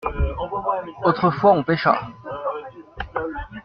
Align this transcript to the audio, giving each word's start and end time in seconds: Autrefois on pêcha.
Autrefois 1.03 1.51
on 1.51 1.63
pêcha. 1.63 2.09